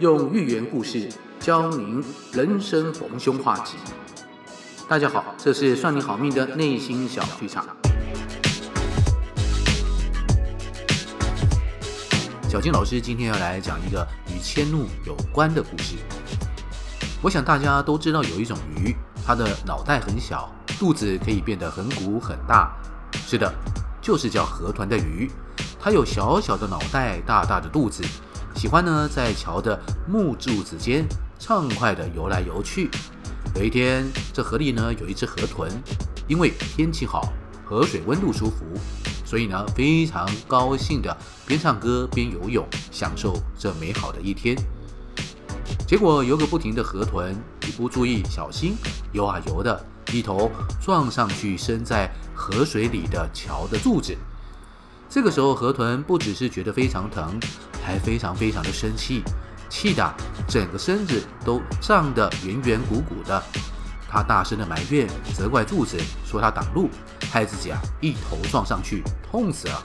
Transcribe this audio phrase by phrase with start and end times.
[0.00, 1.08] 用寓言故事
[1.38, 2.02] 教您
[2.32, 3.76] 人生逢凶化吉。
[4.88, 7.64] 大家好，这是算你好命的内心小剧场。
[12.48, 15.94] 小金老师今天要来讲一个与迁怒有关的故事。
[17.22, 22.74] 我想大家都知道有一种鱼，它的脑袋很小，肚子可以变得很鼓很大。
[23.12, 23.52] 是的，
[24.02, 25.30] 就是叫河豚的鱼。
[25.80, 28.02] 它有小小的脑袋，大大的肚子，
[28.54, 31.06] 喜欢呢在桥的木柱子间
[31.38, 32.88] 畅快地游来游去。
[33.56, 35.68] 有一天，这河里呢有一只河豚，
[36.26, 37.32] 因为天气好，
[37.64, 38.64] 河水温度舒服，
[39.24, 41.14] 所以呢非常高兴地
[41.46, 44.56] 边唱歌边游泳，享受这美好的一天。
[45.86, 47.36] 结果游个不停的河豚
[47.66, 48.74] 一不注意，小心
[49.12, 50.50] 游啊游的，一头
[50.80, 54.16] 撞上去，身在河水里的桥的柱子。
[55.14, 57.38] 这个时候，河豚不只是觉得非常疼，
[57.80, 59.22] 还非常非常的生气，
[59.70, 60.12] 气得
[60.48, 63.40] 整个身子都胀得圆圆鼓鼓的。
[64.08, 66.90] 他大声的埋怨、责怪柱子，说他挡路，
[67.30, 69.80] 害自己啊一头撞上去，痛死了。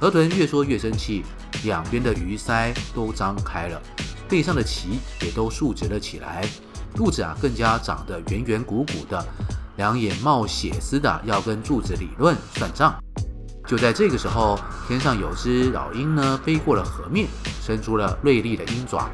[0.00, 1.22] 河豚越说越生气，
[1.62, 3.78] 两边的鱼鳃都张开了，
[4.26, 6.48] 背上的鳍也都竖直了起来，
[6.94, 9.22] 肚子啊更加长得圆圆鼓鼓的，
[9.76, 12.98] 两眼冒血丝的要跟柱子理论算账。
[13.66, 17.26] 就在这个时候，天上有只老鹰呢，飞过了河面，
[17.60, 19.10] 伸出了锐利的鹰爪，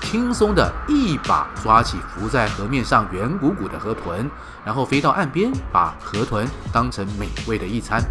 [0.00, 4.28] 轻松的一把抓起浮在河面上圆鼓鼓的河豚，
[4.64, 8.02] 然后飞到岸边，把河豚当成美味的一餐。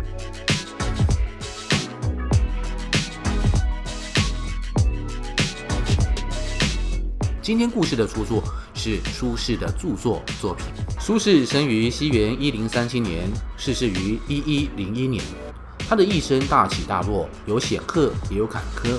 [7.42, 8.42] 今天故事的出处
[8.74, 10.66] 是苏轼的著作作品。
[10.98, 15.22] 苏轼生于西元一零三七年，逝世于一一零一年。
[15.90, 18.90] 他的一生大起大落，有显赫也有坎坷。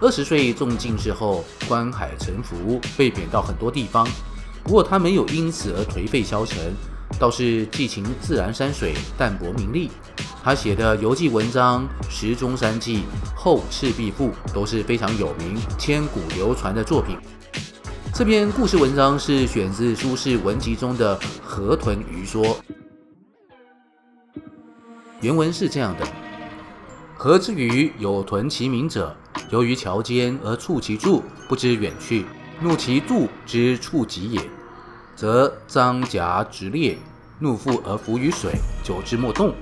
[0.00, 4.06] 二十岁中进士后，观海沉浮，被贬到很多地方。
[4.64, 6.74] 不过他没有因此而颓废消沉，
[7.18, 9.90] 倒是寄情自然山水，淡泊名利。
[10.42, 12.96] 他写的游记文章《石钟山记》
[13.36, 17.16] 《后赤壁赋》都是非常有名、千古流传的作品。
[18.14, 22.44] 这篇故事文章是选自苏轼文集中的《河豚鱼说》。
[25.20, 26.06] 原文是这样的：
[27.16, 29.16] 河之鱼有豚其名者，
[29.50, 32.24] 游于桥间而触其柱，不知远去，
[32.60, 34.40] 怒其柱之触己也，
[35.16, 36.96] 则张颊直裂，
[37.40, 38.52] 怒腹而浮于水，
[38.84, 39.52] 久之莫动。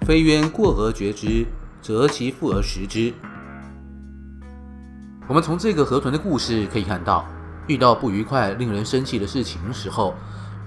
[0.00, 1.46] 非渊过而绝之，
[1.80, 3.14] 则其腹而食之。
[5.28, 7.24] 我们从这个河豚的故事可以看到，
[7.68, 10.14] 遇到不愉快、令人生气的事情时候，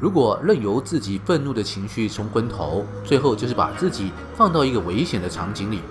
[0.02, 5.82] 如果任由自己愤怒的情绪冲昏头，最后就是把自己放到一个危险的场景里，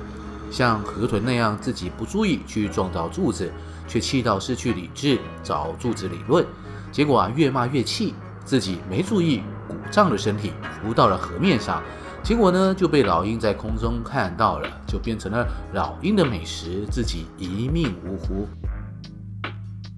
[0.51, 3.53] 像河豚那样自己不注意去撞到柱子，
[3.87, 6.45] 却气到失去理智，找柱子理论，
[6.91, 8.13] 结果啊越骂越气，
[8.45, 10.51] 自己没注意鼓胀的身体
[10.83, 11.81] 浮到了河面上，
[12.21, 18.49] 结果呢就被老鹰在空中看到了，就变成了老鹰的美食，自己一命呜呼。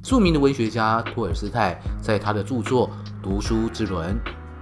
[0.02, 2.88] 著名的文学家托尔斯泰在他的著作
[3.22, 4.16] 《读书之伦》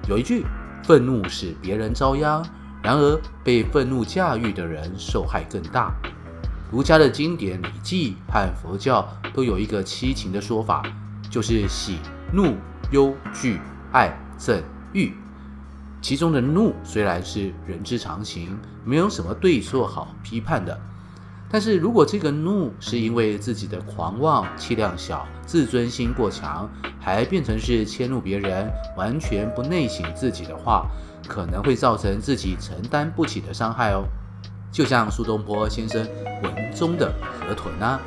[0.09, 0.45] 有一句
[0.85, 2.45] ：“愤怒使别人遭殃，
[2.83, 5.95] 然而被愤怒驾驭的人受害更大。”
[6.71, 10.83] 儒家的经典《礼记》和佛教都有一个七情的说法，
[11.31, 11.99] 就是喜、
[12.35, 12.55] 怒、
[12.93, 13.59] 忧、惧、
[13.93, 14.63] 爱、憎、
[14.93, 15.15] 欲。
[16.03, 20.79] 其中的怒虽然是人之常情，没有什么对错好批判的。
[21.53, 30.87] 但是如果这个怒是因为自己的狂妄、气量小、自尊心过强，还变成是迁怒别人，完全不内省自己的话，
[31.27, 34.05] 可能会造成自己承担不起的伤害哦。
[34.71, 36.07] 就像苏东坡先生
[36.45, 38.01] 文中的河豚啊。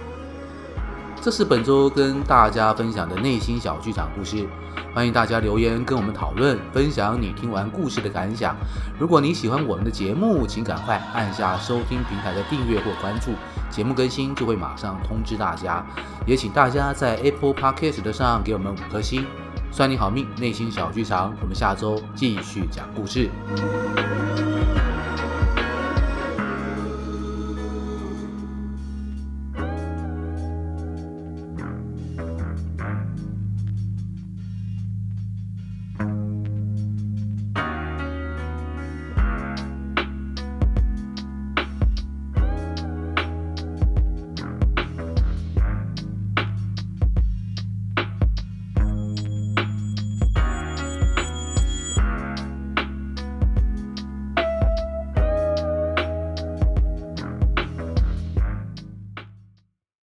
[1.23, 4.45] 这是本周跟大家分享的内心小剧场故事，
[4.93, 8.53] 欢迎大家留言跟我们讨论，分享你听完故事的感想。
[8.99, 13.31] 如果你喜欢我们的节目，请赶快按下收听平台的订阅或关注，
[13.69, 15.81] 节目更新就会马上通知大家。
[16.27, 19.25] 也请大家在 Apple Podcast 上给我们五颗星。
[19.71, 23.29] 算你好命，内心小剧场，我们下周继续讲故事。